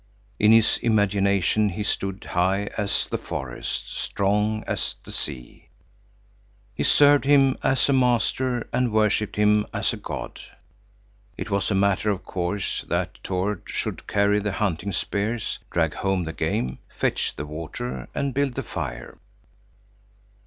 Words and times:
In 0.39 0.51
his 0.51 0.79
imagination 0.79 1.69
he 1.69 1.83
stood 1.83 2.23
high 2.23 2.71
as 2.75 3.05
the 3.05 3.19
forest, 3.19 3.93
strong 3.95 4.63
as 4.65 4.95
the 5.03 5.11
sea. 5.11 5.69
He 6.73 6.83
served 6.83 7.23
him 7.23 7.55
as 7.61 7.87
a 7.87 7.93
master 7.93 8.67
and 8.73 8.91
worshipped 8.91 9.35
him 9.35 9.67
as 9.71 9.93
a 9.93 9.97
god. 9.97 10.41
It 11.37 11.51
was 11.51 11.69
a 11.69 11.75
matter 11.75 12.09
of 12.09 12.25
course 12.25 12.81
that 12.89 13.19
Tord 13.23 13.61
should 13.67 14.07
carry 14.07 14.39
the 14.39 14.53
hunting 14.53 14.91
spears, 14.91 15.59
drag 15.69 15.93
home 15.93 16.23
the 16.23 16.33
game, 16.33 16.79
fetch 16.97 17.35
the 17.35 17.45
water 17.45 18.07
and 18.15 18.33
build 18.33 18.55
the 18.55 18.63
fire. 18.63 19.19